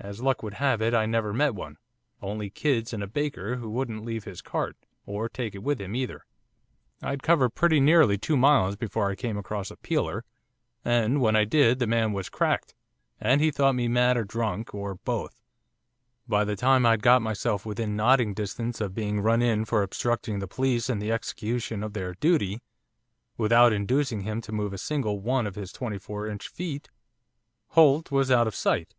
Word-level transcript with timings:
As 0.00 0.22
luck 0.22 0.42
would 0.42 0.54
have 0.54 0.80
it, 0.80 0.94
I 0.94 1.04
never 1.04 1.34
met 1.34 1.54
one, 1.54 1.76
only 2.22 2.48
kids, 2.48 2.94
and 2.94 3.02
a 3.02 3.06
baker, 3.06 3.56
who 3.56 3.68
wouldn't 3.68 4.02
leave 4.02 4.24
his 4.24 4.40
cart, 4.40 4.78
or 5.04 5.28
take 5.28 5.54
it 5.54 5.62
with 5.62 5.78
him 5.78 5.94
either. 5.94 6.24
I'd 7.02 7.22
covered 7.22 7.50
pretty 7.50 7.78
nearly 7.78 8.16
two 8.16 8.38
miles 8.38 8.76
before 8.76 9.10
I 9.10 9.14
came 9.14 9.36
across 9.36 9.70
a 9.70 9.76
peeler, 9.76 10.24
and 10.86 11.20
when 11.20 11.36
I 11.36 11.44
did 11.44 11.80
the 11.80 11.86
man 11.86 12.14
was 12.14 12.30
cracked 12.30 12.74
and 13.20 13.42
he 13.42 13.50
thought 13.50 13.74
me 13.74 13.88
mad, 13.88 14.16
or 14.16 14.24
drunk, 14.24 14.74
or 14.74 14.94
both. 14.94 15.42
By 16.26 16.44
the 16.44 16.56
time 16.56 16.86
I'd 16.86 17.02
got 17.02 17.20
myself 17.20 17.66
within 17.66 17.94
nodding 17.94 18.32
distance 18.32 18.80
of 18.80 18.94
being 18.94 19.20
run 19.20 19.42
in 19.42 19.66
for 19.66 19.82
obstructing 19.82 20.38
the 20.38 20.48
police 20.48 20.88
in 20.88 20.98
the 20.98 21.12
execution 21.12 21.82
of 21.82 21.92
their 21.92 22.14
duty, 22.14 22.62
without 23.36 23.74
inducing 23.74 24.22
him 24.22 24.40
to 24.40 24.50
move 24.50 24.72
a 24.72 24.78
single 24.78 25.20
one 25.20 25.46
of 25.46 25.56
his 25.56 25.72
twenty 25.72 25.98
four 25.98 26.26
inch 26.26 26.48
feet, 26.48 26.88
Holt 27.72 28.10
was 28.10 28.30
out 28.30 28.46
of 28.46 28.54
sight. 28.54 28.94